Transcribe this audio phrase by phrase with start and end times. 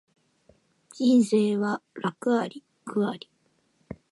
[0.95, 3.29] 人生は楽あり苦あり